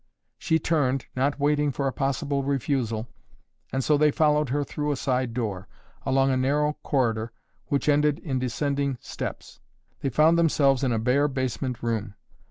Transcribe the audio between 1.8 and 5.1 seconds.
a possible refusal and so they followed her through a